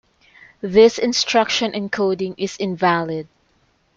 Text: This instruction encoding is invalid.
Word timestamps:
This 0.61 0.97
instruction 0.97 1.73
encoding 1.73 2.33
is 2.39 2.57
invalid. 2.57 3.27